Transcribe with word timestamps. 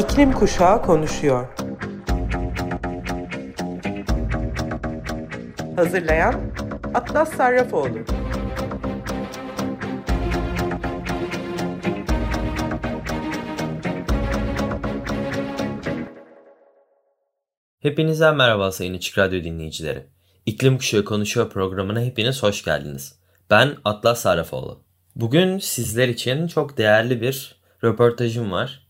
İklim 0.00 0.32
Kuşağı 0.32 0.82
konuşuyor. 0.82 1.46
Hazırlayan 5.76 6.34
Atlas 6.94 7.32
Sarrafoğlu. 7.32 7.98
Hepinize 17.80 18.30
merhaba 18.30 18.72
sayın 18.72 18.94
Açık 18.94 19.18
Radyo 19.18 19.44
dinleyicileri. 19.44 20.06
İklim 20.46 20.78
Kuşağı 20.78 21.04
Konuşuyor 21.04 21.50
programına 21.50 22.00
hepiniz 22.00 22.42
hoş 22.42 22.64
geldiniz. 22.64 23.18
Ben 23.50 23.76
Atlas 23.84 24.20
Sarrafoğlu. 24.20 24.84
Bugün 25.16 25.58
sizler 25.58 26.08
için 26.08 26.46
çok 26.46 26.78
değerli 26.78 27.20
bir 27.20 27.60
röportajım 27.84 28.52
var. 28.52 28.89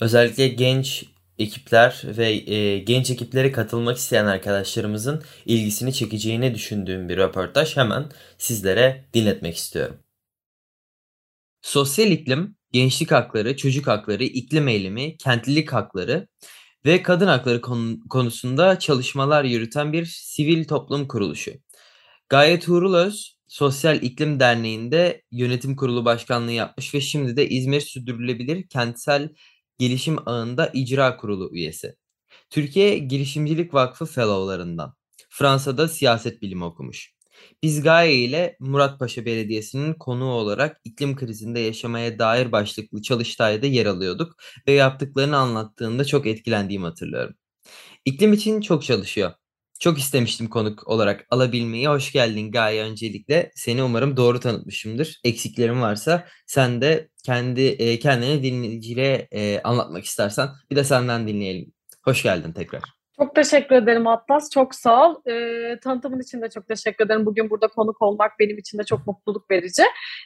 Özellikle 0.00 0.48
genç 0.48 1.04
ekipler 1.38 2.02
ve 2.04 2.30
e, 2.30 2.78
genç 2.78 3.10
ekiplere 3.10 3.52
katılmak 3.52 3.96
isteyen 3.96 4.26
arkadaşlarımızın 4.26 5.22
ilgisini 5.46 5.92
çekeceğini 5.92 6.54
düşündüğüm 6.54 7.08
bir 7.08 7.16
röportaj 7.16 7.76
hemen 7.76 8.10
sizlere 8.38 9.04
dinletmek 9.14 9.56
istiyorum. 9.56 9.96
Sosyal 11.62 12.10
iklim, 12.10 12.56
gençlik 12.72 13.12
hakları, 13.12 13.56
çocuk 13.56 13.86
hakları, 13.86 14.24
iklim 14.24 14.68
eğilimi, 14.68 15.16
kentlilik 15.16 15.72
hakları 15.72 16.28
ve 16.84 17.02
kadın 17.02 17.26
hakları 17.26 17.60
konusunda 18.10 18.78
çalışmalar 18.78 19.44
yürüten 19.44 19.92
bir 19.92 20.06
sivil 20.06 20.64
toplum 20.64 21.08
kuruluşu. 21.08 21.52
Gaye 22.28 22.60
Tuğrul 22.60 22.94
Öz, 22.94 23.36
Sosyal 23.48 24.02
İklim 24.02 24.40
Derneği'nde 24.40 25.22
yönetim 25.30 25.76
kurulu 25.76 26.04
başkanlığı 26.04 26.52
yapmış 26.52 26.94
ve 26.94 27.00
şimdi 27.00 27.36
de 27.36 27.48
İzmir 27.48 27.80
Sürdürülebilir 27.80 28.68
Kentsel 28.68 29.28
Gelişim 29.80 30.28
Ağı'nda 30.28 30.70
icra 30.74 31.16
kurulu 31.16 31.50
üyesi. 31.52 31.96
Türkiye 32.50 32.98
Girişimcilik 32.98 33.74
Vakfı 33.74 34.06
Fellow'larından. 34.06 34.94
Fransa'da 35.30 35.88
siyaset 35.88 36.42
bilimi 36.42 36.64
okumuş. 36.64 37.14
Biz 37.62 37.82
Gaye 37.82 38.16
ile 38.16 38.56
Muratpaşa 38.60 39.24
Belediyesi'nin 39.24 39.94
konuğu 39.94 40.32
olarak 40.32 40.80
iklim 40.84 41.16
krizinde 41.16 41.60
yaşamaya 41.60 42.18
dair 42.18 42.52
başlıklı 42.52 43.02
çalıştayda 43.02 43.66
yer 43.66 43.86
alıyorduk 43.86 44.36
ve 44.68 44.72
yaptıklarını 44.72 45.36
anlattığında 45.36 46.04
çok 46.04 46.26
etkilendiğimi 46.26 46.86
hatırlıyorum. 46.86 47.34
İklim 48.04 48.32
için 48.32 48.60
çok 48.60 48.84
çalışıyor. 48.84 49.32
Çok 49.80 49.98
istemiştim 49.98 50.48
konuk 50.48 50.88
olarak 50.88 51.26
alabilmeyi. 51.30 51.88
Hoş 51.88 52.12
geldin 52.12 52.52
Gaye 52.52 52.82
öncelikle. 52.82 53.50
Seni 53.54 53.82
umarım 53.82 54.16
doğru 54.16 54.40
tanıtmışımdır. 54.40 55.20
Eksiklerim 55.24 55.82
varsa 55.82 56.24
sen 56.46 56.80
de 56.80 57.08
kendi 57.24 57.60
e, 57.60 57.98
kendini 57.98 58.42
dinleyicilere 58.42 59.28
e, 59.32 59.60
anlatmak 59.62 60.04
istersen 60.04 60.48
bir 60.70 60.76
de 60.76 60.84
senden 60.84 61.28
dinleyelim. 61.28 61.72
Hoş 62.04 62.22
geldin 62.22 62.52
tekrar. 62.52 62.82
Çok 63.16 63.34
teşekkür 63.34 63.76
ederim 63.76 64.06
Atlas. 64.06 64.50
Çok 64.50 64.74
sağ 64.74 65.08
ol. 65.08 65.30
E, 65.30 65.80
tanıtımın 65.80 66.20
için 66.20 66.42
de 66.42 66.50
çok 66.50 66.68
teşekkür 66.68 67.06
ederim. 67.06 67.26
Bugün 67.26 67.50
burada 67.50 67.68
konuk 67.68 68.02
olmak 68.02 68.32
benim 68.38 68.58
için 68.58 68.78
de 68.78 68.84
çok 68.84 69.06
mutluluk 69.06 69.50
verici. 69.50 69.82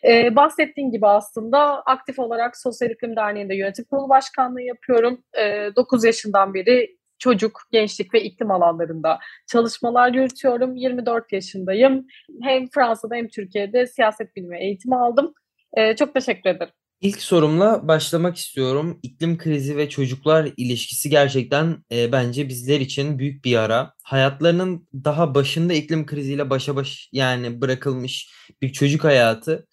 E, 0.08 0.36
bahsettiğin 0.36 0.90
gibi 0.90 1.06
aslında 1.06 1.82
aktif 1.82 2.18
olarak 2.18 2.56
Sosyal 2.56 2.90
İklim 2.90 3.16
Derneği'nde 3.16 3.56
yönetim 3.56 3.84
kurulu 3.84 4.08
başkanlığı 4.08 4.62
yapıyorum. 4.62 5.18
E, 5.38 5.70
9 5.76 6.04
yaşından 6.04 6.54
beri 6.54 7.03
çocuk, 7.18 7.60
gençlik 7.72 8.14
ve 8.14 8.24
iklim 8.24 8.50
alanlarında 8.50 9.18
çalışmalar 9.46 10.12
yürütüyorum. 10.12 10.76
24 10.76 11.32
yaşındayım. 11.32 12.06
Hem 12.42 12.68
Fransa'da 12.74 13.14
hem 13.14 13.28
Türkiye'de 13.28 13.86
siyaset 13.86 14.36
bilimi 14.36 14.58
eğitimi 14.58 14.96
aldım. 14.96 15.34
Ee, 15.76 15.96
çok 15.96 16.14
teşekkür 16.14 16.50
ederim. 16.50 16.72
İlk 17.00 17.22
sorumla 17.22 17.88
başlamak 17.88 18.36
istiyorum. 18.36 19.00
İklim 19.02 19.38
krizi 19.38 19.76
ve 19.76 19.88
çocuklar 19.88 20.50
ilişkisi 20.56 21.10
gerçekten 21.10 21.84
e, 21.92 22.12
bence 22.12 22.48
bizler 22.48 22.80
için 22.80 23.18
büyük 23.18 23.44
bir 23.44 23.50
yara. 23.50 23.92
Hayatlarının 24.02 24.88
daha 24.94 25.34
başında 25.34 25.72
iklim 25.72 26.06
kriziyle 26.06 26.50
başa 26.50 26.76
baş 26.76 27.08
yani 27.12 27.60
bırakılmış 27.60 28.30
bir 28.62 28.72
çocuk 28.72 29.04
hayatı 29.04 29.66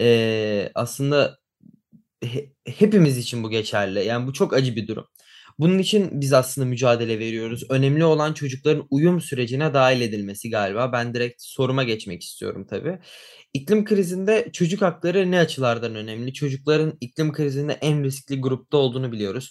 e, 0.00 0.70
aslında 0.74 1.38
he, 2.24 2.52
hepimiz 2.66 3.18
için 3.18 3.42
bu 3.42 3.50
geçerli. 3.50 4.04
Yani 4.04 4.26
bu 4.26 4.32
çok 4.32 4.54
acı 4.54 4.76
bir 4.76 4.88
durum. 4.88 5.06
Bunun 5.58 5.78
için 5.78 6.08
biz 6.12 6.32
aslında 6.32 6.66
mücadele 6.66 7.18
veriyoruz. 7.18 7.64
Önemli 7.70 8.04
olan 8.04 8.32
çocukların 8.32 8.86
uyum 8.90 9.20
sürecine 9.20 9.74
dahil 9.74 10.00
edilmesi 10.00 10.50
galiba. 10.50 10.92
Ben 10.92 11.14
direkt 11.14 11.42
soruma 11.42 11.84
geçmek 11.84 12.22
istiyorum 12.22 12.66
tabii. 12.70 12.98
İklim 13.54 13.84
krizinde 13.84 14.48
çocuk 14.52 14.82
hakları 14.82 15.30
ne 15.30 15.38
açılardan 15.38 15.94
önemli? 15.94 16.32
Çocukların 16.32 16.92
iklim 17.00 17.32
krizinde 17.32 17.72
en 17.72 18.04
riskli 18.04 18.40
grupta 18.40 18.76
olduğunu 18.76 19.12
biliyoruz. 19.12 19.50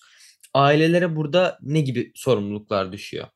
Ailelere 0.54 1.16
burada 1.16 1.58
ne 1.62 1.82
gibi 1.82 2.12
sorumluluklar 2.16 2.92
düşüyor? 2.92 3.28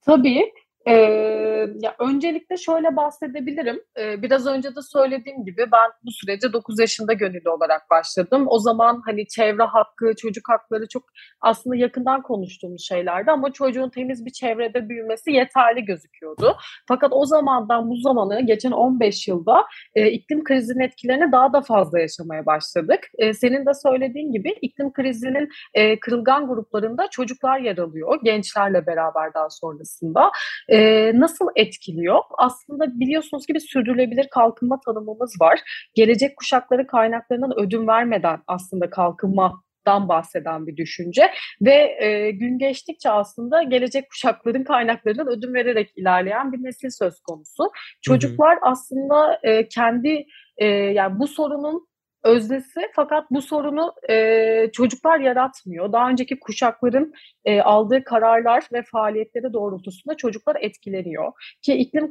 Tabii. 0.00 0.52
Ee, 0.88 1.55
ya 1.80 1.94
öncelikle 1.98 2.56
şöyle 2.56 2.96
bahsedebilirim. 2.96 3.80
Ee, 3.98 4.22
biraz 4.22 4.46
önce 4.46 4.68
de 4.68 4.80
söylediğim 4.92 5.44
gibi 5.44 5.66
ben 5.72 5.90
bu 6.04 6.10
sürece 6.10 6.52
9 6.52 6.80
yaşında 6.80 7.12
gönüllü 7.12 7.50
olarak 7.50 7.90
başladım. 7.90 8.44
O 8.48 8.58
zaman 8.58 9.02
hani 9.06 9.28
çevre 9.28 9.62
hakkı, 9.62 10.14
çocuk 10.16 10.48
hakları 10.48 10.88
çok 10.88 11.02
aslında 11.40 11.76
yakından 11.76 12.22
konuştuğumuz 12.22 12.86
şeylerdi 12.88 13.30
ama 13.30 13.52
çocuğun 13.52 13.90
temiz 13.90 14.26
bir 14.26 14.30
çevrede 14.30 14.88
büyümesi 14.88 15.32
yeterli 15.32 15.84
gözüküyordu. 15.84 16.56
Fakat 16.88 17.12
o 17.12 17.26
zamandan 17.26 17.90
bu 17.90 17.96
zamanı 17.96 18.46
geçen 18.46 18.70
15 18.72 19.28
yılda 19.28 19.64
e, 19.94 20.10
iklim 20.10 20.44
krizinin 20.44 20.80
etkilerini 20.80 21.32
daha 21.32 21.52
da 21.52 21.60
fazla 21.60 22.00
yaşamaya 22.00 22.46
başladık. 22.46 23.00
E, 23.18 23.34
senin 23.34 23.66
de 23.66 23.74
söylediğin 23.74 24.32
gibi 24.32 24.54
iklim 24.62 24.92
krizinin 24.92 25.48
e, 25.74 26.00
kırılgan 26.00 26.48
gruplarında 26.48 27.08
çocuklar 27.10 27.58
yer 27.58 27.78
alıyor 27.78 28.18
gençlerle 28.24 28.86
beraber 28.86 29.34
daha 29.34 29.50
sonrasında. 29.50 30.30
E, 30.68 30.96
e, 30.96 31.12
nasıl 31.20 31.48
etkiliyor? 31.56 32.18
Aslında 32.38 33.00
biliyorsunuz 33.00 33.46
ki 33.46 33.54
bir 33.54 33.60
sürdürülebilir 33.60 34.28
kalkınma 34.30 34.80
tanımımız 34.86 35.34
var. 35.40 35.60
Gelecek 35.94 36.36
kuşakları 36.36 36.86
kaynaklarından 36.86 37.58
ödün 37.58 37.86
vermeden 37.86 38.38
aslında 38.46 38.90
kalkınma 38.90 39.62
dan 39.86 40.08
bahseden 40.08 40.66
bir 40.66 40.76
düşünce 40.76 41.30
ve 41.60 41.96
e, 42.04 42.30
gün 42.30 42.58
geçtikçe 42.58 43.10
aslında 43.10 43.62
gelecek 43.62 44.10
kuşakların 44.10 44.64
kaynaklarından 44.64 45.28
ödün 45.28 45.54
vererek 45.54 45.92
ilerleyen 45.96 46.52
bir 46.52 46.64
nesil 46.64 46.90
söz 46.90 47.20
konusu. 47.20 47.70
Çocuklar 48.02 48.56
hı 48.56 48.60
hı. 48.60 48.70
aslında 48.70 49.40
e, 49.42 49.68
kendi 49.68 50.26
e, 50.56 50.66
yani 50.66 51.18
bu 51.18 51.26
sorunun 51.26 51.88
öznesi 52.26 52.80
fakat 52.94 53.30
bu 53.30 53.42
sorunu 53.42 53.92
e, 54.10 54.70
çocuklar 54.72 55.20
yaratmıyor. 55.20 55.92
Daha 55.92 56.10
önceki 56.10 56.38
kuşakların 56.40 57.12
e, 57.44 57.60
aldığı 57.60 58.04
kararlar 58.04 58.64
ve 58.72 58.82
faaliyetleri 58.92 59.52
doğrultusunda 59.52 60.16
çocuklar 60.16 60.56
etkileniyor. 60.60 61.32
Ki 61.62 61.74
iklim 61.74 62.10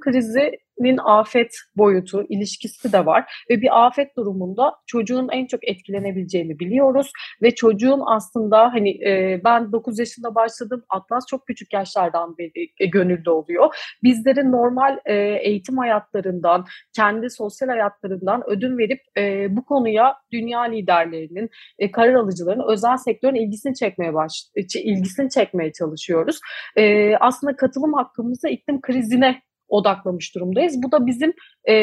krizinin 0.76 0.98
afet 1.06 1.52
boyutu, 1.78 2.26
ilişkisi 2.30 2.94
de 2.94 3.06
var 3.06 3.46
ve 3.50 3.62
bir 3.62 3.86
afet 3.86 4.18
durumunda 4.18 4.74
çocuğun 4.88 5.30
en 5.32 5.48
çok 5.48 5.68
etkilenebileceğini 5.68 6.60
biliyoruz 6.60 7.12
ve 7.42 7.56
çocuğun 7.56 8.02
aslında 8.06 8.74
hani 8.74 8.90
e, 9.10 9.42
ben 9.44 9.72
9 9.72 10.00
yaşında 10.00 10.36
başladım, 10.36 10.84
Atlas 10.90 11.26
çok 11.30 11.48
küçük 11.48 11.74
yaşlardan 11.74 12.38
beri 12.38 12.68
e, 12.80 12.86
gönüllü 12.86 13.30
oluyor. 13.30 13.76
Bizlerin 14.04 14.52
normal 14.52 14.98
e, 15.06 15.16
eğitim 15.42 15.78
hayatlarından, 15.78 16.66
kendi 16.96 17.30
sosyal 17.30 17.70
hayatlarından 17.70 18.44
ödün 18.48 18.78
verip 18.78 19.00
e, 19.18 19.48
bu 19.56 19.66
konuya 19.66 20.16
dünya 20.32 20.62
liderlerinin, 20.62 21.50
e, 21.80 21.92
karar 21.92 22.14
alıcıların, 22.14 22.64
özel 22.72 22.98
sektörün 22.98 23.36
ilgisini 23.36 23.76
çekmeye 23.76 24.14
baş, 24.14 24.32
e, 24.56 24.62
ilgisini 24.82 25.30
çekmeye 25.30 25.72
çalışıyoruz. 25.72 26.40
E, 26.76 27.16
aslında 27.16 27.56
katılım 27.56 27.94
hakkımızı 27.94 28.48
iklim 28.48 28.82
krizine 28.82 29.42
odaklamış 29.70 30.36
durumdayız. 30.36 30.84
Bu 30.84 30.92
da 30.92 31.06
bizim 31.06 31.34
e, 31.64 31.74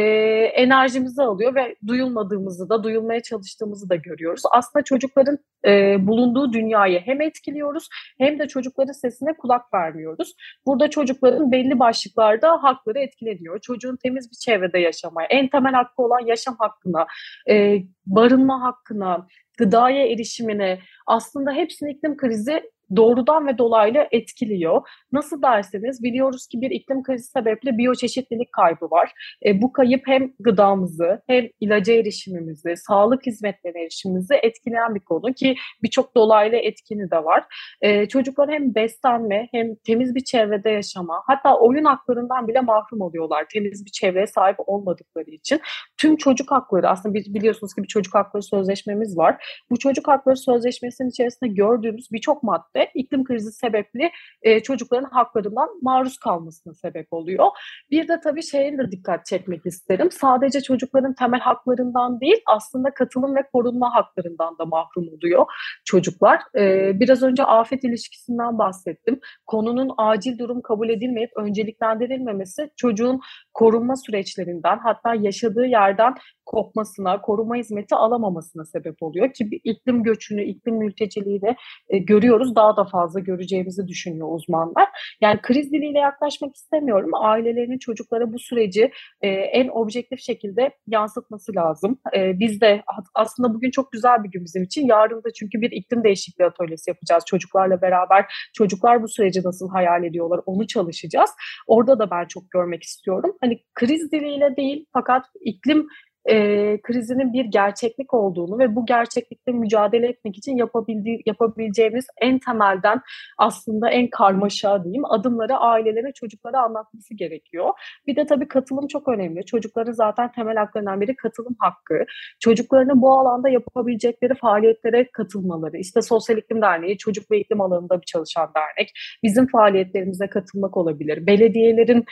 enerjimizi 0.54 1.22
alıyor 1.22 1.54
ve 1.54 1.76
duyulmadığımızı 1.86 2.68
da, 2.68 2.84
duyulmaya 2.84 3.22
çalıştığımızı 3.22 3.88
da 3.88 3.96
görüyoruz. 3.96 4.42
Aslında 4.52 4.84
çocukların 4.84 5.38
e, 5.66 5.96
bulunduğu 6.06 6.52
dünyayı 6.52 7.00
hem 7.00 7.20
etkiliyoruz 7.20 7.88
hem 8.18 8.38
de 8.38 8.48
çocukların 8.48 8.92
sesine 8.92 9.36
kulak 9.36 9.74
vermiyoruz. 9.74 10.34
Burada 10.66 10.90
çocukların 10.90 11.52
belli 11.52 11.78
başlıklarda 11.78 12.62
hakları 12.62 12.98
etkileniyor. 12.98 13.60
Çocuğun 13.60 13.96
temiz 13.96 14.30
bir 14.30 14.36
çevrede 14.36 14.78
yaşamaya, 14.78 15.28
en 15.30 15.48
temel 15.48 15.72
hakkı 15.72 16.02
olan 16.02 16.26
yaşam 16.26 16.56
hakkına, 16.58 17.06
e, 17.50 17.78
barınma 18.06 18.62
hakkına, 18.62 19.26
gıdaya 19.58 20.06
erişimine 20.06 20.78
aslında 21.06 21.52
hepsini 21.52 21.90
iklim 21.90 22.16
krizi 22.16 22.62
doğrudan 22.96 23.46
ve 23.46 23.58
dolaylı 23.58 24.06
etkiliyor. 24.10 24.82
Nasıl 25.12 25.42
derseniz 25.42 26.02
biliyoruz 26.02 26.46
ki 26.46 26.60
bir 26.60 26.70
iklim 26.70 27.02
krizi 27.02 27.24
sebeple 27.24 27.78
biyoçeşitlilik 27.78 28.52
kaybı 28.52 28.90
var. 28.90 29.12
E, 29.46 29.62
bu 29.62 29.72
kayıp 29.72 30.02
hem 30.06 30.32
gıdamızı 30.40 31.22
hem 31.26 31.48
ilaca 31.60 31.94
erişimimizi, 31.94 32.76
sağlık 32.76 33.26
hizmetlerine 33.26 33.82
erişimimizi 33.82 34.34
etkileyen 34.34 34.94
bir 34.94 35.00
konu 35.00 35.32
ki 35.32 35.54
birçok 35.82 36.16
dolaylı 36.16 36.56
etkini 36.56 37.10
de 37.10 37.24
var. 37.24 37.44
E, 37.80 38.08
çocuklar 38.08 38.50
hem 38.50 38.74
beslenme 38.74 39.48
hem 39.52 39.74
temiz 39.74 40.14
bir 40.14 40.24
çevrede 40.24 40.70
yaşama 40.70 41.22
hatta 41.26 41.58
oyun 41.58 41.84
haklarından 41.84 42.48
bile 42.48 42.60
mahrum 42.60 43.00
oluyorlar 43.00 43.46
temiz 43.52 43.86
bir 43.86 43.90
çevreye 43.90 44.26
sahip 44.26 44.56
olmadıkları 44.66 45.30
için. 45.30 45.60
Tüm 45.96 46.16
çocuk 46.16 46.50
hakları 46.50 46.88
aslında 46.88 47.14
biliyorsunuz 47.14 47.74
ki 47.74 47.82
bir 47.82 47.88
çocuk 47.88 48.14
hakları 48.14 48.42
sözleşmemiz 48.42 49.18
var. 49.18 49.44
Bu 49.70 49.78
çocuk 49.78 50.08
hakları 50.08 50.36
sözleşmesinin 50.36 51.08
içerisinde 51.08 51.50
gördüğümüz 51.50 52.12
birçok 52.12 52.42
madde 52.42 52.81
iklim 52.94 53.24
krizi 53.24 53.52
sebepli 53.52 54.10
e, 54.42 54.60
çocukların 54.60 55.10
haklarından 55.10 55.68
maruz 55.82 56.18
kalmasına 56.18 56.74
sebep 56.74 57.12
oluyor. 57.12 57.46
Bir 57.90 58.08
de 58.08 58.20
tabii 58.24 58.42
şeye 58.42 58.78
de 58.78 58.90
dikkat 58.90 59.26
çekmek 59.26 59.66
isterim. 59.66 60.10
Sadece 60.10 60.60
çocukların 60.60 61.14
temel 61.14 61.40
haklarından 61.40 62.20
değil 62.20 62.42
aslında 62.46 62.94
katılım 62.94 63.36
ve 63.36 63.42
korunma 63.52 63.94
haklarından 63.94 64.58
da 64.58 64.64
mahrum 64.64 65.08
oluyor 65.08 65.46
çocuklar. 65.84 66.40
E, 66.58 66.92
biraz 67.00 67.22
önce 67.22 67.44
afet 67.44 67.84
ilişkisinden 67.84 68.58
bahsettim. 68.58 69.20
Konunun 69.46 69.90
acil 69.98 70.38
durum 70.38 70.62
kabul 70.62 70.88
edilmeyip 70.88 71.30
önceliklendirilmemesi 71.36 72.70
çocuğun 72.76 73.20
korunma 73.54 73.96
süreçlerinden 73.96 74.78
hatta 74.78 75.14
yaşadığı 75.14 75.66
yerden 75.66 76.14
kopmasına, 76.52 77.20
koruma 77.20 77.56
hizmeti 77.56 77.94
alamamasına 77.94 78.64
sebep 78.64 79.02
oluyor 79.02 79.32
ki 79.32 79.48
iklim 79.64 80.02
göçünü, 80.02 80.44
iklim 80.44 80.76
mülteciliği 80.76 81.42
de 81.42 81.56
e, 81.88 81.98
görüyoruz. 81.98 82.54
Daha 82.54 82.76
da 82.76 82.84
fazla 82.84 83.20
göreceğimizi 83.20 83.88
düşünüyor 83.88 84.28
uzmanlar. 84.30 84.88
Yani 85.20 85.40
kriz 85.42 85.72
diliyle 85.72 85.98
yaklaşmak 85.98 86.56
istemiyorum. 86.56 87.10
Ailelerin 87.14 87.78
çocuklara 87.78 88.32
bu 88.32 88.38
süreci 88.38 88.90
e, 89.20 89.28
en 89.28 89.68
objektif 89.68 90.20
şekilde 90.20 90.70
yansıtması 90.86 91.54
lazım. 91.54 91.98
E, 92.16 92.38
biz 92.38 92.60
de 92.60 92.82
aslında 93.14 93.54
bugün 93.54 93.70
çok 93.70 93.92
güzel 93.92 94.24
bir 94.24 94.30
gün 94.30 94.44
bizim 94.44 94.62
için. 94.62 94.86
Yarın 94.86 95.24
da 95.24 95.32
çünkü 95.32 95.60
bir 95.60 95.70
iklim 95.70 96.04
değişikliği 96.04 96.44
atölyesi 96.44 96.90
yapacağız 96.90 97.24
çocuklarla 97.26 97.82
beraber. 97.82 98.26
Çocuklar 98.54 99.02
bu 99.02 99.08
süreci 99.08 99.42
nasıl 99.44 99.68
hayal 99.68 100.04
ediyorlar 100.04 100.40
onu 100.46 100.66
çalışacağız. 100.66 101.30
Orada 101.66 101.98
da 101.98 102.10
ben 102.10 102.26
çok 102.26 102.50
görmek 102.50 102.82
istiyorum. 102.82 103.36
Hani 103.40 103.62
kriz 103.74 104.12
diliyle 104.12 104.56
değil 104.56 104.86
fakat 104.92 105.26
iklim 105.40 105.86
e, 106.30 106.78
krizinin 106.82 107.32
bir 107.32 107.44
gerçeklik 107.44 108.14
olduğunu 108.14 108.58
ve 108.58 108.76
bu 108.76 108.86
gerçeklikle 108.86 109.52
mücadele 109.52 110.08
etmek 110.08 110.38
için 110.38 110.56
yapabildiği, 110.56 111.22
yapabileceğimiz 111.26 112.06
en 112.20 112.38
temelden 112.38 113.00
aslında 113.38 113.90
en 113.90 114.10
karmaşa 114.10 114.84
diyeyim 114.84 115.04
adımları 115.04 115.56
ailelere, 115.56 116.12
çocuklara 116.12 116.62
anlatması 116.62 117.14
gerekiyor. 117.14 117.70
Bir 118.06 118.16
de 118.16 118.26
tabii 118.26 118.48
katılım 118.48 118.86
çok 118.86 119.08
önemli. 119.08 119.44
Çocukların 119.44 119.92
zaten 119.92 120.32
temel 120.32 120.56
haklarından 120.56 121.00
biri 121.00 121.16
katılım 121.16 121.56
hakkı. 121.58 122.04
Çocuklarının 122.40 123.02
bu 123.02 123.12
alanda 123.18 123.48
yapabilecekleri 123.48 124.34
faaliyetlere 124.34 125.10
katılmaları. 125.12 125.78
İşte 125.78 126.02
Sosyal 126.02 126.38
İklim 126.38 126.62
Derneği 126.62 126.98
çocuk 126.98 127.30
ve 127.30 127.40
iklim 127.40 127.60
alanında 127.60 128.00
bir 128.00 128.06
çalışan 128.06 128.50
dernek. 128.56 128.92
Bizim 129.22 129.46
faaliyetlerimize 129.46 130.26
katılmak 130.26 130.76
olabilir. 130.76 131.26
Belediyelerin 131.26 132.04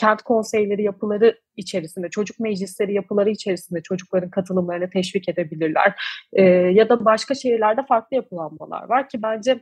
kent 0.00 0.22
konseyleri 0.22 0.82
yapıları 0.82 1.38
içerisinde, 1.56 2.10
çocuk 2.10 2.40
meclisleri 2.40 2.94
yapıları 2.94 3.30
içerisinde 3.30 3.57
çocukların 3.84 4.30
katılımlarını 4.30 4.90
teşvik 4.90 5.28
edebilirler. 5.28 5.94
E, 6.32 6.42
ya 6.52 6.88
da 6.88 7.04
başka 7.04 7.34
şehirlerde 7.34 7.80
farklı 7.88 8.16
yapılanmalar 8.16 8.88
var 8.88 9.08
ki 9.08 9.22
bence 9.22 9.60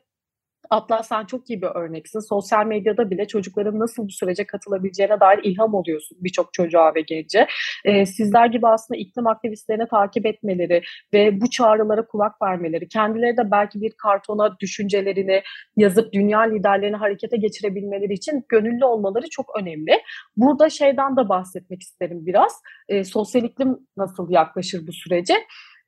Atlas 0.71 1.09
sen 1.09 1.25
çok 1.25 1.51
iyi 1.51 1.63
bir 1.63 1.67
örneksin. 1.67 2.21
Sosyal 2.21 2.67
medyada 2.67 3.11
bile 3.11 3.27
çocukların 3.27 3.79
nasıl 3.79 4.05
bu 4.05 4.11
sürece 4.11 4.47
katılabileceğine 4.47 5.21
dair 5.21 5.41
ilham 5.43 5.75
oluyorsun 5.75 6.19
birçok 6.21 6.53
çocuğa 6.53 6.95
ve 6.95 7.01
gence. 7.01 7.47
Ee, 7.85 8.07
sizler 8.07 8.47
gibi 8.47 8.69
aslında 8.69 9.01
iklim 9.01 9.27
aktivistlerini 9.27 9.89
takip 9.89 10.27
etmeleri 10.27 10.83
ve 11.13 11.41
bu 11.41 11.51
çağrılara 11.51 12.07
kulak 12.07 12.43
vermeleri, 12.43 12.89
kendileri 12.89 13.37
de 13.37 13.51
belki 13.51 13.81
bir 13.81 13.93
kartona 14.03 14.59
düşüncelerini 14.61 15.43
yazıp 15.77 16.13
dünya 16.13 16.41
liderlerini 16.41 16.97
harekete 16.97 17.37
geçirebilmeleri 17.37 18.13
için 18.13 18.45
gönüllü 18.49 18.85
olmaları 18.85 19.27
çok 19.31 19.47
önemli. 19.61 19.93
Burada 20.37 20.71
şeyden 20.71 21.17
de 21.17 21.29
bahsetmek 21.29 21.83
isterim 21.83 22.27
biraz. 22.27 22.63
Ee, 22.89 23.05
sosyal 23.05 23.45
iklim 23.45 23.79
nasıl 23.97 24.31
yaklaşır 24.31 24.87
bu 24.87 24.93
sürece? 24.93 25.35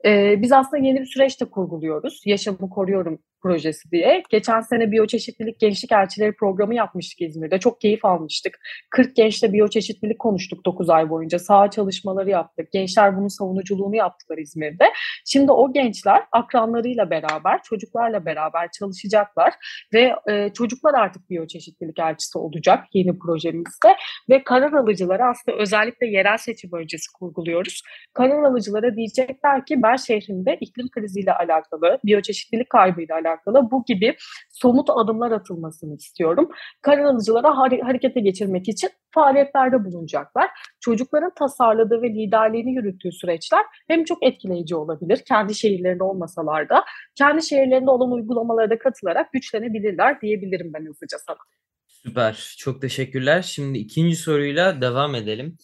Ee, 0.04 0.42
biz 0.42 0.52
aslında 0.52 0.86
yeni 0.86 1.00
bir 1.00 1.06
süreçte 1.06 1.44
kurguluyoruz. 1.44 2.22
Yaşamı 2.26 2.70
koruyorum 2.70 3.18
projesi 3.42 3.90
diye. 3.90 4.22
Geçen 4.30 4.60
sene 4.60 4.92
biyoçeşitlilik 4.92 5.60
gençlik 5.60 5.92
elçileri 5.92 6.32
programı 6.32 6.74
yapmıştık 6.74 7.20
İzmir'de. 7.20 7.58
Çok 7.58 7.80
keyif 7.80 8.04
almıştık. 8.04 8.58
40 8.90 9.16
gençle 9.16 9.52
biyoçeşitlilik 9.52 10.18
konuştuk 10.18 10.64
9 10.64 10.90
ay 10.90 11.10
boyunca. 11.10 11.38
Saha 11.38 11.70
çalışmaları 11.70 12.30
yaptık. 12.30 12.72
Gençler 12.72 13.16
bunun 13.16 13.28
savunuculuğunu 13.28 13.96
yaptılar 13.96 14.38
İzmir'de. 14.38 14.84
Şimdi 15.26 15.52
o 15.52 15.72
gençler 15.72 16.22
akranlarıyla 16.32 17.10
beraber, 17.10 17.62
çocuklarla 17.62 18.24
beraber 18.24 18.70
çalışacaklar 18.78 19.54
ve 19.94 20.14
e, 20.30 20.52
çocuklar 20.52 20.94
artık 20.94 21.30
biyoçeşitlilik 21.30 21.98
elçisi 21.98 22.38
olacak 22.38 22.84
yeni 22.92 23.18
projemizde 23.18 23.96
ve 24.28 24.44
karar 24.44 24.72
alıcılara 24.72 25.30
aslında 25.30 25.58
özellikle 25.58 26.06
yerel 26.06 26.36
seçim 26.36 26.70
öncesi 26.72 27.12
kurguluyoruz. 27.12 27.82
Karar 28.12 28.42
alıcılara 28.42 28.96
diyecekler 28.96 29.66
ki 29.66 29.82
ben 29.82 29.96
şehrimde 29.96 30.56
iklim 30.60 30.88
kriziyle 30.90 31.32
alakalı, 31.32 31.98
biyoçeşitlilik 32.04 32.70
kaybıyla 32.70 33.14
alakalı 33.14 33.27
alakalı 33.28 33.70
bu 33.70 33.84
gibi 33.86 34.16
somut 34.50 34.90
adımlar 34.90 35.32
atılmasını 35.32 35.94
istiyorum. 35.94 36.50
Karar 36.82 37.04
alıcılara 37.04 37.56
harekete 37.56 38.20
geçirmek 38.20 38.68
için 38.68 38.90
faaliyetlerde 39.10 39.84
bulunacaklar. 39.84 40.50
Çocukların 40.80 41.32
tasarladığı 41.38 42.02
ve 42.02 42.08
liderliğini 42.08 42.74
yürüttüğü 42.74 43.12
süreçler 43.12 43.64
hem 43.88 44.04
çok 44.04 44.22
etkileyici 44.22 44.76
olabilir, 44.76 45.22
kendi 45.28 45.54
şehirlerinde 45.54 46.04
olmasalar 46.04 46.68
da, 46.68 46.84
kendi 47.14 47.42
şehirlerinde 47.42 47.90
olan 47.90 48.12
uygulamalara 48.12 48.70
da 48.70 48.78
katılarak 48.78 49.32
güçlenebilirler 49.32 50.20
diyebilirim 50.20 50.72
ben 50.74 50.86
hızlıca 50.86 51.18
sana. 51.26 51.38
Süper, 51.86 52.54
çok 52.58 52.80
teşekkürler. 52.80 53.42
Şimdi 53.42 53.78
ikinci 53.78 54.16
soruyla 54.16 54.80
devam 54.80 55.14
edelim. 55.14 55.56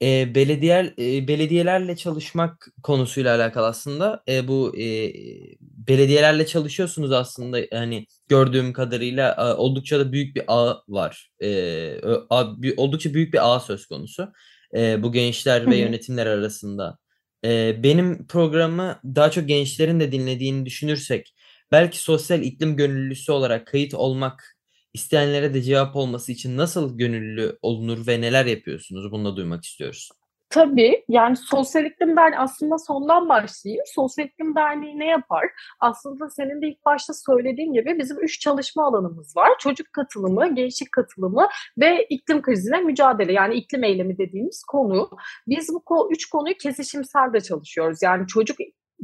Eee, 0.00 0.32
belediyer 0.34 0.94
eee, 0.96 1.28
belediyelerle 1.28 1.96
çalışmak 1.96 2.66
konusuyla 2.82 3.36
alakalı 3.36 3.66
aslında. 3.66 4.22
Eee, 4.28 4.48
bu, 4.48 4.76
eee, 4.76 5.12
belediyelerle 5.60 6.46
çalışıyorsunuz 6.46 7.12
aslında, 7.12 7.58
hani, 7.72 8.06
gördüğüm 8.28 8.72
kadarıyla, 8.72 9.32
aaa, 9.36 9.56
oldukça 9.56 9.98
da 10.00 10.12
büyük 10.12 10.36
bir 10.36 10.42
ağ 10.48 10.82
var. 10.88 11.30
Ö 11.40 12.16
a 12.30 12.44
oldukça 12.76 13.14
büyük 13.14 13.34
bir 13.34 13.54
ağ 13.56 13.60
söz 13.60 13.86
konusu, 13.86 14.28
eee, 14.74 14.98
bu 15.02 15.12
gençler 15.12 15.70
ve 15.70 15.76
yönetimler 15.76 16.26
arasında. 16.26 16.98
Eee, 17.44 17.80
benim 17.82 18.26
programı 18.26 19.00
daha 19.04 19.30
çok 19.30 19.48
gençlerin 19.48 20.00
de 20.00 20.12
dinlediğini 20.12 20.66
düşünürsek 20.66 21.34
belki 21.72 21.98
sosyal 21.98 22.42
iklim 22.42 22.76
gönüllüsü 22.76 23.32
olarak 23.32 23.66
kayıt 23.66 23.94
olmak 23.94 24.53
İsteyenlere 24.94 25.54
de 25.54 25.62
cevap 25.62 25.96
olması 25.96 26.32
için 26.32 26.56
nasıl 26.56 26.98
gönüllü 26.98 27.58
olunur 27.62 28.06
ve 28.06 28.20
neler 28.20 28.46
yapıyorsunuz? 28.46 29.12
Bunu 29.12 29.24
da 29.24 29.36
duymak 29.36 29.64
istiyoruz. 29.64 30.10
Tabii 30.50 31.04
yani 31.08 31.36
Sosyal 31.36 31.84
İklim 31.84 32.16
Derneği 32.16 32.38
aslında 32.38 32.78
sondan 32.78 33.28
başlayayım. 33.28 33.84
Sosyal 33.86 34.26
İklim 34.26 34.54
Derneği 34.54 34.98
ne 34.98 35.06
yapar? 35.06 35.44
Aslında 35.80 36.30
senin 36.30 36.62
de 36.62 36.68
ilk 36.68 36.84
başta 36.84 37.14
söylediğin 37.14 37.72
gibi 37.72 37.98
bizim 37.98 38.24
üç 38.24 38.40
çalışma 38.40 38.86
alanımız 38.86 39.36
var. 39.36 39.52
Çocuk 39.58 39.92
katılımı, 39.92 40.54
gençlik 40.54 40.92
katılımı 40.92 41.48
ve 41.78 42.06
iklim 42.10 42.42
krizine 42.42 42.80
mücadele 42.80 43.32
yani 43.32 43.54
iklim 43.54 43.84
eylemi 43.84 44.18
dediğimiz 44.18 44.64
konu. 44.64 45.10
Biz 45.46 45.68
bu 45.68 46.08
üç 46.12 46.26
konuyu 46.26 46.54
kesişimsel 46.54 47.32
de 47.32 47.40
çalışıyoruz. 47.40 48.02
Yani 48.02 48.26
çocuk 48.26 48.56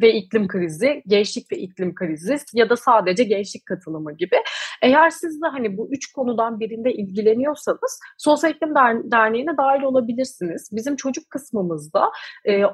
ve 0.03 0.13
iklim 0.13 0.49
krizi, 0.49 1.03
gençlik 1.07 1.53
ve 1.53 1.57
iklim 1.57 1.95
krizi 1.95 2.37
ya 2.55 2.71
da 2.71 2.77
sadece 2.77 3.25
gençlik 3.25 3.67
katılımı 3.67 4.17
gibi. 4.17 4.37
Eğer 4.83 5.11
siz 5.11 5.43
de 5.43 5.47
hani 5.47 5.77
bu 5.77 5.89
üç 5.93 6.13
konudan 6.13 6.61
birinde 6.61 6.93
ilgileniyorsanız 6.93 8.01
Sosyal 8.19 8.51
İklim 8.51 8.75
Derneği'ne 9.13 9.57
dahil 9.57 9.83
olabilirsiniz. 9.83 10.69
Bizim 10.73 10.97
çocuk 10.97 11.31
kısmımızda 11.31 12.11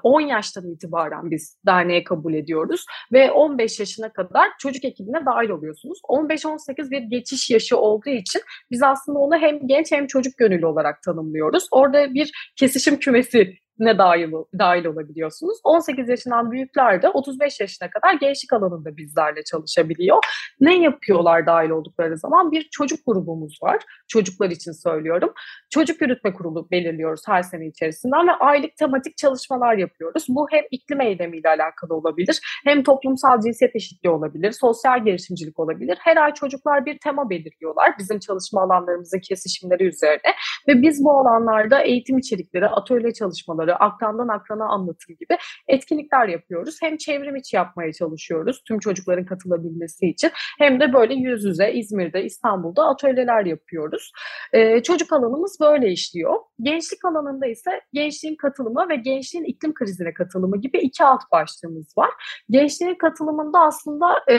10 0.03 0.21
yaştan 0.21 0.73
itibaren 0.73 1.31
biz 1.31 1.59
derneğe 1.67 2.05
kabul 2.05 2.35
ediyoruz 2.35 2.85
ve 3.13 3.31
15 3.31 3.81
yaşına 3.81 4.13
kadar 4.13 4.49
çocuk 4.59 4.85
ekibine 4.85 5.27
dahil 5.27 5.49
oluyorsunuz. 5.49 5.99
15-18 6.09 6.91
bir 6.91 7.03
geçiş 7.03 7.51
yaşı 7.51 7.77
olduğu 7.77 8.11
için 8.11 8.43
biz 8.71 8.83
aslında 8.83 9.19
onu 9.19 9.37
hem 9.37 9.67
genç 9.67 9.93
hem 9.93 10.07
çocuk 10.07 10.37
gönüllü 10.39 10.67
olarak 10.67 11.03
tanımlıyoruz. 11.03 11.67
Orada 11.71 12.15
bir 12.15 12.53
kesişim 12.57 12.99
kümesi 12.99 13.55
ne 13.79 13.99
dahil, 13.99 14.33
dahil 14.59 14.85
olabiliyorsunuz. 14.85 15.59
18 15.65 16.09
yaşından 16.09 16.51
büyükler 16.51 17.03
de 17.03 17.09
35 17.09 17.61
yaşına 17.61 17.91
kadar 17.91 18.15
gençlik 18.15 18.53
alanında 18.53 18.97
bizlerle 18.97 19.45
çalışabiliyor. 19.45 20.19
Ne 20.61 20.83
yapıyorlar 20.83 21.47
dahil 21.47 21.71
oldukları 21.71 22.19
zaman? 22.19 22.53
Bir 22.53 22.69
çocuk 22.71 22.99
grubumuz 23.07 23.59
var. 23.63 23.83
Çocuklar 24.09 24.51
için 24.51 24.73
söylüyorum. 24.73 25.33
Çocuk 25.71 26.01
yürütme 26.01 26.33
kurulu 26.33 26.71
belirliyoruz 26.71 27.23
her 27.27 27.43
sene 27.43 27.67
içerisinden 27.67 28.29
ve 28.29 28.33
aylık 28.33 28.77
tematik 28.77 29.17
çalışmalar 29.17 29.75
yapıyoruz. 29.75 30.27
Bu 30.29 30.47
hem 30.51 30.65
iklim 30.71 31.01
eylemiyle 31.01 31.49
alakalı 31.49 31.95
olabilir, 31.95 32.41
hem 32.65 32.83
toplumsal 32.83 33.41
cinsiyet 33.41 33.77
eşitliği 33.77 34.11
olabilir, 34.15 34.53
sosyal 34.53 35.05
girişimcilik 35.05 35.59
olabilir. 35.59 35.99
Her 36.01 36.17
ay 36.17 36.35
çocuklar 36.35 36.87
bir 36.87 36.99
tema 36.99 37.31
belirliyorlar 37.31 37.93
bizim 37.99 38.19
çalışma 38.19 38.63
alanlarımızın 38.63 39.21
kesişimleri 39.21 39.85
üzerine 39.85 40.33
ve 40.69 40.83
biz 40.83 41.05
bu 41.05 41.11
alanlarda 41.11 41.83
eğitim 41.83 42.19
içerikleri, 42.19 42.69
atölye 42.69 43.13
çalışmaları, 43.13 43.66
akrandan 43.75 44.29
akrana 44.29 44.65
anlatım 44.65 45.17
gibi 45.21 45.39
etkinlikler 45.69 46.29
yapıyoruz. 46.29 46.77
Hem 46.83 46.97
çevrim 46.97 47.37
içi 47.37 47.57
yapmaya 47.57 47.93
çalışıyoruz 47.93 48.63
tüm 48.69 48.79
çocukların 48.79 49.25
katılabilmesi 49.25 50.07
için 50.07 50.31
hem 50.59 50.81
de 50.81 50.93
böyle 50.93 51.15
yüz 51.15 51.45
yüze 51.45 51.73
İzmir'de, 51.73 52.25
İstanbul'da 52.25 52.85
atölyeler 52.85 53.45
yapıyoruz. 53.45 54.13
Ee, 54.53 54.83
çocuk 54.83 55.13
alanımız 55.13 55.59
böyle 55.61 55.91
işliyor. 55.91 56.35
Gençlik 56.61 57.05
alanında 57.05 57.47
ise 57.47 57.81
gençliğin 57.93 58.37
katılımı 58.37 58.89
ve 58.89 58.97
gençliğin 58.97 59.45
iklim 59.45 59.75
krizine 59.75 60.15
katılımı 60.15 60.61
gibi 60.61 60.79
iki 60.79 61.05
alt 61.05 61.23
başlığımız 61.33 61.99
var. 61.99 62.11
Gençliğin 62.51 62.95
katılımında 62.95 63.61
aslında 63.61 64.07
e, 64.31 64.37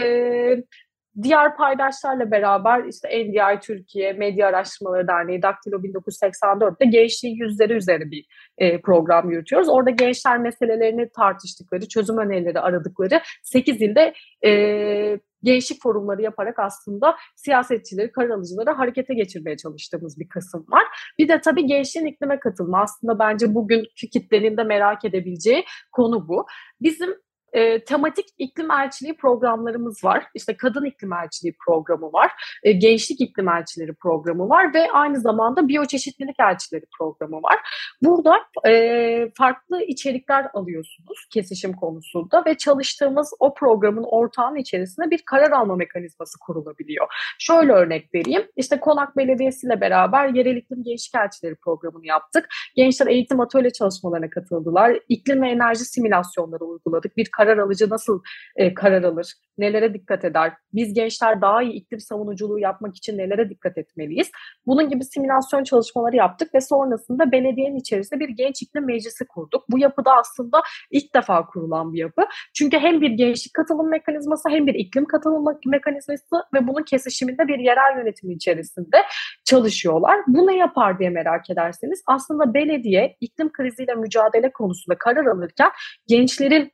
diğer 1.24 1.57
paydaşlarla 1.57 2.31
beraber 2.31 2.83
işte 2.83 3.09
NDI 3.09 3.59
Türkiye, 3.59 4.13
Medya 4.13 4.47
Araştırmaları 4.47 5.07
Derneği, 5.07 5.41
Daktilo 5.41 5.77
1984'te 5.77 6.86
gençliğin 6.86 7.36
yüzleri 7.36 7.74
üzeri 7.74 8.12
bir 8.12 8.25
e, 8.57 8.81
program 8.81 9.31
yürütüyoruz. 9.31 9.69
Orada 9.69 9.89
gençler 9.89 10.38
meselelerini 10.38 11.09
tartıştıkları, 11.09 11.88
çözüm 11.88 12.17
önerileri 12.17 12.59
aradıkları 12.59 13.21
8 13.43 13.81
ilde 13.81 14.13
e, 14.45 15.19
gençlik 15.43 15.83
forumları 15.83 16.21
yaparak 16.21 16.59
aslında 16.59 17.15
siyasetçileri, 17.36 18.12
karar 18.12 18.29
alıcıları 18.29 18.71
harekete 18.71 19.13
geçirmeye 19.13 19.57
çalıştığımız 19.57 20.19
bir 20.19 20.29
kısım 20.29 20.65
var. 20.69 20.83
Bir 21.19 21.27
de 21.27 21.41
tabii 21.41 21.65
gençliğin 21.65 22.05
iklime 22.05 22.39
katılma. 22.39 22.81
Aslında 22.81 23.19
bence 23.19 23.55
bugünkü 23.55 24.09
kitlenin 24.13 24.57
de 24.57 24.63
merak 24.63 25.05
edebileceği 25.05 25.65
konu 25.91 26.27
bu. 26.27 26.45
Bizim 26.81 27.26
e, 27.54 27.84
tematik 27.84 28.25
iklim 28.38 28.72
elçiliği 28.72 29.18
programlarımız 29.18 30.04
var. 30.04 30.27
İşte 30.36 30.58
kadın 30.58 30.86
iklim 30.86 31.13
elçiliği 31.13 31.56
programı 31.66 32.13
var. 32.13 32.32
E, 32.63 32.72
gençlik 32.72 33.22
iklim 33.22 33.50
elçileri 33.50 33.94
programı 33.94 34.50
var 34.50 34.74
ve 34.74 34.92
aynı 34.92 35.20
zamanda 35.20 35.68
biyoçeşitlilik 35.68 36.39
elçileri 36.39 36.86
programı 36.98 37.44
var. 37.44 37.60
Burada 38.01 38.38
e, 38.68 39.32
farklı 39.38 39.84
içerikler 39.84 40.48
alıyorsunuz 40.54 41.27
kesişim 41.34 41.74
konusunda 41.74 42.46
ve 42.46 42.58
çalıştığımız 42.58 43.34
o 43.39 43.54
programın 43.54 44.04
ortağının 44.04 44.58
içerisinde 44.58 45.12
bir 45.12 45.22
karar 45.25 45.51
alma 45.51 45.75
mekanizması 45.75 46.39
kurulabiliyor. 46.39 47.08
Şöyle 47.39 47.72
örnek 47.72 48.13
vereyim. 48.16 48.48
İşte 48.56 48.80
Konak 48.80 49.18
Belediyesi 49.18 49.68
ile 49.68 49.82
beraber 49.82 50.30
yerel 50.30 50.56
iklim 50.56 50.84
gençlik 50.84 51.16
elçileri 51.16 51.56
programını 51.56 52.06
yaptık. 52.06 52.48
Gençler 52.75 53.08
eğitim 53.08 53.39
atölye 53.39 53.70
çalışmalarına 53.70 54.30
katıldılar. 54.30 55.00
İklim 55.10 55.42
ve 55.42 55.50
enerji 55.50 55.86
simülasyonları 55.86 56.66
uyguladık. 56.66 57.18
Bir 57.18 57.32
karar 57.38 57.58
alıcı 57.58 57.89
nasıl 57.89 58.22
e, 58.56 58.74
karar 58.74 59.03
alır? 59.03 59.34
Nelere 59.58 59.94
dikkat 59.94 60.25
eder? 60.25 60.53
Biz 60.74 60.94
gençler 60.94 61.41
daha 61.41 61.63
iyi 61.63 61.74
iklim 61.74 62.00
savunuculuğu 62.00 62.60
yapmak 62.60 62.96
için 62.96 63.17
nelere 63.17 63.50
dikkat 63.50 63.77
etmeliyiz? 63.77 64.32
Bunun 64.65 64.89
gibi 64.89 65.03
simülasyon 65.03 65.63
çalışmaları 65.63 66.15
yaptık 66.15 66.53
ve 66.56 66.62
sonrasında 66.62 67.32
belediyenin 67.32 67.75
içerisinde 67.75 68.20
bir 68.20 68.29
genç 68.29 68.62
iklim 68.62 68.86
meclisi 68.86 69.27
kurduk. 69.27 69.63
Bu 69.70 69.79
yapıda 69.79 70.12
aslında 70.17 70.62
ilk 70.91 71.15
defa 71.15 71.46
kurulan 71.46 71.94
bir 71.94 72.00
yapı. 72.00 72.22
Çünkü 72.53 72.77
hem 72.77 73.01
bir 73.01 73.12
gençlik 73.12 73.53
katılım 73.53 73.89
mekanizması 73.89 74.50
hem 74.50 74.67
bir 74.67 74.74
iklim 74.74 75.06
katılım 75.06 75.46
mekanizması 75.65 76.36
ve 76.53 76.67
bunun 76.67 76.84
kesişiminde 76.84 77.48
bir 77.48 77.60
yerel 77.60 77.98
yönetim 77.98 78.32
içerisinde 78.32 78.98
çalışıyorlar. 79.46 80.20
Bu 80.27 80.48
ne 80.48 80.58
yapar 80.58 81.00
diye 81.00 81.10
merak 81.10 81.50
ederseniz 81.50 82.03
aslında 82.08 82.53
belediye 82.53 83.17
iklim 83.22 83.51
kriziyle 83.51 83.96
mücadele 83.96 84.51
konusunda 84.51 84.98
karar 84.98 85.25
alırken 85.25 85.72
gençlerin 86.08 86.72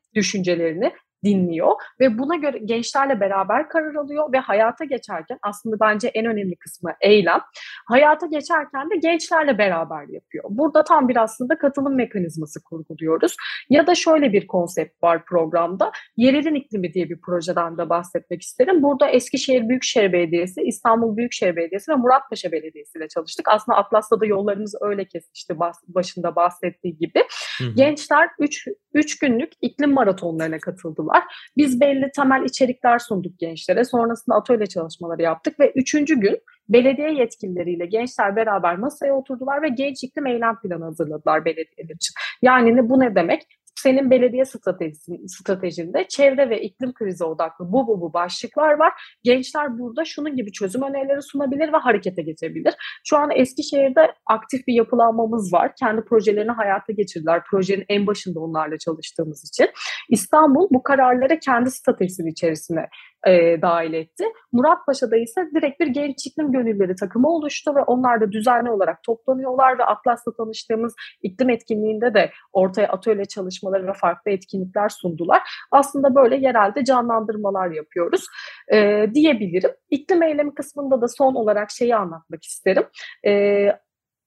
düşüncelerini 0.53 0.93
dinliyor 1.23 1.71
ve 1.99 2.17
buna 2.17 2.35
göre 2.35 2.57
gençlerle 2.57 3.19
beraber 3.19 3.69
karar 3.69 3.95
alıyor 3.95 4.33
ve 4.33 4.39
hayata 4.39 4.85
geçerken 4.85 5.39
aslında 5.41 5.79
bence 5.79 6.07
en 6.07 6.25
önemli 6.25 6.55
kısmı 6.55 6.93
eylem. 7.01 7.41
Hayata 7.85 8.25
geçerken 8.25 8.89
de 8.89 8.95
gençlerle 8.95 9.57
beraber 9.57 10.07
yapıyor. 10.07 10.43
Burada 10.49 10.83
tam 10.83 11.09
bir 11.09 11.17
aslında 11.23 11.57
katılım 11.57 11.95
mekanizması 11.95 12.63
kurguluyoruz. 12.63 13.35
Ya 13.69 13.87
da 13.87 13.95
şöyle 13.95 14.33
bir 14.33 14.47
konsept 14.47 15.03
var 15.03 15.25
programda. 15.25 15.91
Yerelin 16.17 16.55
iklimi 16.55 16.93
diye 16.93 17.09
bir 17.09 17.21
projeden 17.21 17.77
de 17.77 17.89
bahsetmek 17.89 18.41
isterim. 18.41 18.83
Burada 18.83 19.09
Eskişehir 19.09 19.69
Büyükşehir 19.69 20.13
Belediyesi, 20.13 20.61
İstanbul 20.61 21.17
Büyükşehir 21.17 21.55
Belediyesi 21.55 21.91
ve 21.91 21.95
Muratpaşa 21.95 22.51
Belediyesi 22.51 22.97
ile 22.97 23.07
çalıştık. 23.07 23.47
Aslında 23.47 23.77
Atlas'ta 23.77 24.19
da 24.19 24.25
yollarımız 24.25 24.75
öyle 24.81 25.05
kesişti 25.05 25.55
başında 25.87 26.35
bahsettiği 26.35 26.97
gibi. 26.97 27.23
Hı 27.57 27.63
hı. 27.63 27.75
Gençler 27.75 28.29
3 28.93 29.19
günlük 29.19 29.51
iklim 29.61 29.93
maratonlarına 29.93 30.59
katıldılar 30.59 31.12
var. 31.13 31.23
Biz 31.57 31.81
belli 31.81 32.11
temel 32.15 32.43
içerikler 32.45 32.99
sunduk 32.99 33.39
gençlere. 33.39 33.83
Sonrasında 33.83 34.35
atölye 34.35 34.65
çalışmaları 34.65 35.21
yaptık 35.21 35.59
ve 35.59 35.71
üçüncü 35.75 36.19
gün 36.19 36.39
belediye 36.69 37.13
yetkilileriyle 37.13 37.85
gençler 37.85 38.35
beraber 38.35 38.77
masaya 38.77 39.13
oturdular 39.13 39.61
ve 39.61 39.69
genç 39.69 40.03
iklim 40.03 40.27
eylem 40.27 40.59
planı 40.59 40.83
hazırladılar 40.83 41.45
belediyeler 41.45 41.95
için. 41.95 42.13
Yani 42.41 42.89
bu 42.89 42.99
ne 42.99 43.15
demek? 43.15 43.41
Senin 43.75 44.11
belediye 44.11 44.43
stratejinde 45.27 46.05
çevre 46.09 46.49
ve 46.49 46.61
iklim 46.61 46.93
krizi 46.93 47.23
odaklı 47.23 47.71
bu 47.71 47.87
bu 47.87 48.01
bu 48.01 48.13
başlıklar 48.13 48.73
var. 48.73 48.93
Gençler 49.23 49.79
burada 49.79 50.05
şunun 50.05 50.35
gibi 50.35 50.51
çözüm 50.51 50.81
önerileri 50.81 51.21
sunabilir 51.21 51.73
ve 51.73 51.77
harekete 51.77 52.21
geçebilir. 52.21 52.73
Şu 53.05 53.17
an 53.17 53.31
Eskişehir'de 53.31 54.13
aktif 54.25 54.67
bir 54.67 54.73
yapılanmamız 54.73 55.53
var. 55.53 55.71
Kendi 55.79 56.01
projelerini 56.01 56.51
hayata 56.51 56.93
geçirdiler. 56.93 57.41
Projenin 57.51 57.85
en 57.89 58.07
başında 58.07 58.39
onlarla 58.39 58.77
çalıştığımız 58.77 59.43
için. 59.49 59.69
İstanbul 60.09 60.67
bu 60.71 60.83
kararları 60.83 61.39
kendi 61.39 61.71
stratejisinin 61.71 62.31
içerisine 62.31 62.85
e, 63.27 63.61
dahil 63.61 63.93
etti. 63.93 64.23
Muratpaşa'da 64.51 65.17
ise 65.17 65.41
direkt 65.55 65.79
bir 65.79 65.87
genç 65.87 66.27
iklim 66.27 66.51
gönülleri 66.51 66.95
takımı 66.95 67.27
oluştu 67.29 67.75
ve 67.75 67.81
onlar 67.81 68.21
da 68.21 68.31
düzenli 68.31 68.71
olarak 68.71 69.03
toplanıyorlar 69.03 69.79
ve 69.79 69.83
Atlas'la 69.83 70.31
tanıştığımız 70.37 70.93
iklim 71.21 71.49
etkinliğinde 71.49 72.13
de 72.13 72.31
ortaya 72.53 72.87
atölye 72.87 73.25
çalışmaları 73.25 73.62
ve 73.71 73.93
farklı 73.93 74.31
etkinlikler 74.31 74.89
sundular. 74.89 75.41
Aslında 75.71 76.15
böyle 76.15 76.35
yerelde 76.35 76.83
canlandırmalar 76.83 77.71
yapıyoruz 77.71 78.25
e, 78.73 79.07
diyebilirim. 79.13 79.71
İklim 79.89 80.23
eylemi 80.23 80.53
kısmında 80.53 81.01
da 81.01 81.07
son 81.07 81.35
olarak 81.35 81.71
şeyi 81.71 81.95
anlatmak 81.95 82.43
isterim. 82.43 82.83
E, 83.25 83.65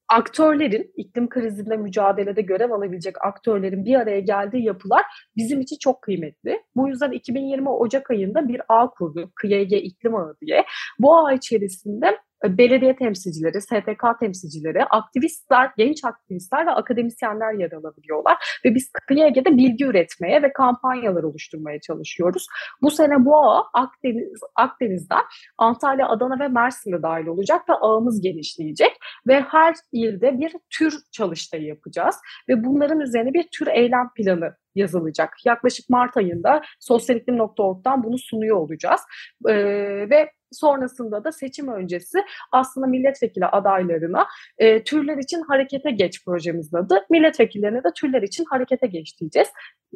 aktörlerin, 0.08 0.92
iklim 0.96 1.28
krizinde 1.28 1.76
mücadelede 1.76 2.42
görev 2.42 2.70
alabilecek 2.70 3.24
aktörlerin 3.24 3.84
bir 3.84 3.94
araya 3.94 4.20
geldiği 4.20 4.64
yapılar 4.64 5.04
bizim 5.36 5.60
için 5.60 5.76
çok 5.80 6.02
kıymetli. 6.02 6.62
Bu 6.76 6.88
yüzden 6.88 7.10
2020 7.10 7.68
Ocak 7.68 8.10
ayında 8.10 8.48
bir 8.48 8.62
ağ 8.68 8.90
kurduk, 8.90 9.30
KYG 9.42 9.72
İklim 9.72 10.14
Ağı 10.14 10.36
diye. 10.40 10.64
Bu 10.98 11.16
ağ 11.18 11.32
içerisinde 11.32 12.18
belediye 12.44 12.96
temsilcileri, 12.96 13.60
STK 13.60 14.20
temsilcileri, 14.20 14.84
aktivistler, 14.84 15.70
genç 15.76 16.04
aktivistler 16.04 16.66
ve 16.66 16.70
akademisyenler 16.70 17.52
yer 17.52 17.72
alabiliyorlar. 17.72 18.36
Ve 18.64 18.74
biz 18.74 18.90
KYG'de 19.08 19.56
bilgi 19.56 19.84
üretmeye 19.84 20.42
ve 20.42 20.52
kampanyalar 20.52 21.22
oluşturmaya 21.22 21.80
çalışıyoruz. 21.80 22.46
Bu 22.82 22.90
sene 22.90 23.24
bu 23.24 23.36
ağa 23.36 23.64
Akdeniz, 23.74 24.40
Akdeniz'den 24.56 25.22
Antalya, 25.58 26.08
Adana 26.08 26.40
ve 26.40 26.48
Mersin'de 26.48 27.02
dahil 27.02 27.26
olacak 27.26 27.68
ve 27.68 27.72
ağımız 27.72 28.20
genişleyecek. 28.20 28.92
Ve 29.26 29.40
her 29.40 29.74
ilde 29.92 30.38
bir 30.38 30.52
tür 30.78 30.94
çalıştayı 31.12 31.64
yapacağız. 31.64 32.16
Ve 32.48 32.64
bunların 32.64 33.00
üzerine 33.00 33.34
bir 33.34 33.48
tür 33.58 33.66
eylem 33.66 34.10
planı 34.16 34.56
yazılacak. 34.74 35.34
Yaklaşık 35.44 35.90
Mart 35.90 36.16
ayında 36.16 36.62
sosyaliklim.org'dan 36.80 38.04
bunu 38.04 38.18
sunuyor 38.18 38.56
olacağız. 38.56 39.00
Ee, 39.48 39.54
ve 40.10 40.30
sonrasında 40.52 41.24
da 41.24 41.32
seçim 41.32 41.68
öncesi 41.68 42.18
aslında 42.52 42.86
milletvekili 42.86 43.46
adaylarına 43.46 44.26
e, 44.58 44.84
türler 44.84 45.18
için 45.18 45.42
harekete 45.42 45.90
geç 45.90 46.24
projemizin 46.24 46.76
adı. 46.76 47.06
Milletvekillerine 47.10 47.84
de 47.84 47.88
türler 47.96 48.22
için 48.22 48.44
harekete 48.50 48.86
geç 48.86 49.20
diyeceğiz. 49.20 49.48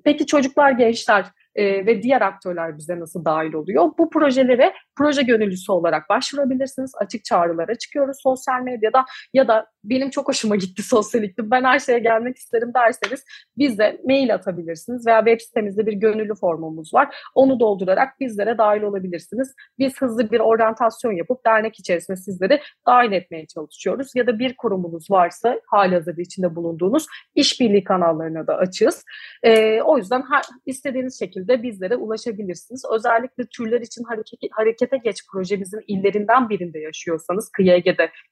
Peki 0.04 0.26
çocuklar, 0.26 0.71
gençler 0.71 1.26
e, 1.54 1.87
ve 1.87 2.02
diğer 2.02 2.21
aktörler 2.21 2.78
bize 2.78 3.00
nasıl 3.00 3.25
dahil 3.25 3.52
oluyor? 3.52 3.90
Bu 3.99 4.11
projelere 4.11 4.73
proje 4.97 5.23
gönüllüsü 5.23 5.73
olarak 5.73 6.09
başvurabilirsiniz. 6.09 6.92
Açık 7.00 7.25
çağrılara 7.25 7.75
çıkıyoruz 7.75 8.16
sosyal 8.23 8.62
medyada 8.62 9.04
ya 9.35 9.49
da 9.49 9.66
benim 9.84 10.10
çok 10.10 10.28
hoşuma 10.28 10.56
gitti 10.56 10.82
sosyal 10.82 11.25
iklim. 11.25 11.50
Ben 11.50 11.64
her 11.64 11.78
şeye 11.78 11.99
gelmek 11.99 12.37
isterim 12.37 12.72
derseniz 12.75 13.25
bize 13.58 14.00
mail 14.04 14.34
atabilirsiniz 14.34 15.06
veya 15.06 15.18
web 15.25 15.40
sitemizde 15.40 15.87
bir 15.87 15.92
gönüllü 15.92 16.34
formumuz 16.34 16.94
var. 16.94 17.16
Onu 17.34 17.60
doldurarak 17.60 18.20
bizlere 18.20 18.58
dahil 18.58 18.82
olabilirsiniz. 18.82 19.54
Biz 19.78 20.00
hızlı 20.00 20.30
bir 20.30 20.40
oryantasyon 20.40 21.12
yapıp 21.12 21.46
dernek 21.46 21.78
içerisinde 21.78 22.16
sizleri 22.16 22.60
dahil 22.87 23.12
etmeye 23.12 23.46
çalışıyoruz. 23.46 24.10
Ya 24.14 24.26
da 24.26 24.38
bir 24.38 24.56
kurumunuz 24.56 25.10
varsa 25.10 25.60
hali 25.66 25.94
hazırda 25.94 26.22
içinde 26.22 26.56
bulunduğunuz 26.56 27.06
işbirliği 27.34 27.84
kanallarına 27.84 28.46
da 28.46 28.56
açığız. 28.56 29.04
E, 29.42 29.82
o 29.82 29.99
yüzden 29.99 30.22
her, 30.30 30.42
istediğiniz 30.66 31.18
şekilde 31.18 31.62
bizlere 31.62 31.96
ulaşabilirsiniz. 31.96 32.82
Özellikle 32.94 33.44
türler 33.46 33.80
için 33.80 34.04
hareket, 34.04 34.40
harekete 34.52 34.96
geç 34.96 35.26
projemizin 35.32 35.80
illerinden 35.87 36.49
birinde 36.49 36.78
yaşıyorsanız, 36.78 37.50
Kıyı 37.50 37.70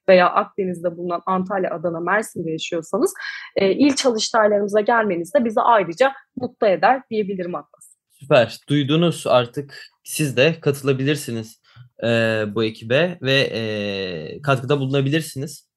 veya 0.09 0.31
Akdeniz'de 0.31 0.97
bulunan 0.97 1.23
Antalya, 1.39 1.75
Adana, 1.75 2.01
Mersin'de 2.01 2.51
yaşıyorsanız 2.51 3.15
e, 3.57 3.73
il 3.73 3.97
çalıştaylarımıza 3.97 4.81
gelmeniz 4.81 5.35
de 5.35 5.45
bizi 5.45 5.61
ayrıca 5.61 6.13
mutlu 6.37 6.67
eder 6.67 7.03
diyebilirim 7.11 7.55
Atlas. 7.55 7.97
Süper. 8.11 8.59
Duydunuz 8.69 9.27
artık 9.27 9.89
siz 10.05 10.37
de 10.37 10.61
katılabilirsiniz 10.61 11.63
e, 12.03 12.07
bu 12.55 12.65
ekibe 12.65 13.19
ve 13.23 13.51
e, 13.53 14.43
katkıda 14.43 14.81
bulunabilirsiniz. 14.81 15.69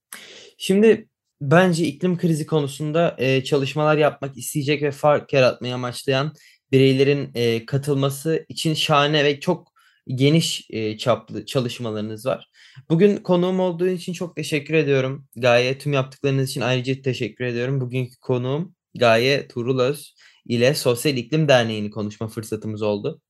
Şimdi 0.57 1.07
bence 1.41 1.85
iklim 1.85 2.17
krizi 2.17 2.45
konusunda 2.45 3.15
e, 3.17 3.43
çalışmalar 3.43 3.97
yapmak 3.97 4.37
isteyecek 4.37 4.81
ve 4.81 4.91
fark 4.91 5.33
yaratmayı 5.33 5.75
amaçlayan 5.75 6.33
bireylerin 6.71 7.31
e, 7.35 7.65
katılması 7.65 8.45
için 8.49 8.73
şahane 8.73 9.23
ve 9.23 9.39
çok 9.39 9.70
geniş 10.07 10.67
e, 10.69 10.97
çaplı 10.97 11.45
çalışmalarınız 11.45 12.25
var. 12.25 12.49
Bugün 12.89 13.17
konuğum 13.17 13.59
olduğu 13.59 13.87
için 13.87 14.13
çok 14.13 14.35
teşekkür 14.35 14.73
ediyorum. 14.73 15.27
Gaye 15.35 15.77
tüm 15.77 15.93
yaptıklarınız 15.93 16.49
için 16.49 16.61
ayrıca 16.61 17.01
teşekkür 17.01 17.45
ediyorum. 17.45 17.81
Bugünkü 17.81 18.19
konuğum 18.19 18.75
Gaye 18.95 19.47
Turulöz 19.47 20.15
ile 20.45 20.73
Sosyal 20.73 21.17
İklim 21.17 21.47
Derneği'ni 21.47 21.89
konuşma 21.89 22.27
fırsatımız 22.27 22.81
oldu. 22.81 23.21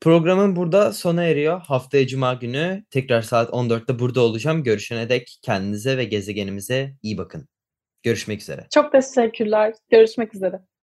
Programın 0.00 0.56
burada 0.56 0.92
sona 0.92 1.22
eriyor. 1.22 1.60
Haftaya 1.60 2.06
Cuma 2.06 2.34
günü 2.34 2.84
tekrar 2.90 3.22
saat 3.22 3.50
14'te 3.50 3.98
burada 3.98 4.20
olacağım. 4.20 4.62
Görüşene 4.62 5.08
dek 5.08 5.38
kendinize 5.42 5.96
ve 5.96 6.04
gezegenimize 6.04 6.94
iyi 7.02 7.18
bakın. 7.18 7.48
Görüşmek 8.02 8.40
üzere. 8.40 8.66
Çok 8.74 8.92
teşekkürler. 8.92 9.74
Görüşmek 9.90 10.34
üzere. 10.34 10.73